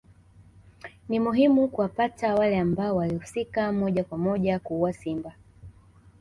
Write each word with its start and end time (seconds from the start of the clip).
Ni 1.09 1.19
muhimu 1.19 1.67
kuwapata 1.67 2.35
wale 2.35 2.59
ambao 2.59 2.95
walihusika 2.95 3.71
moja 3.71 4.03
kwa 4.03 4.17
moja 4.17 4.59
kuua 4.59 4.93
Simba 4.93 5.33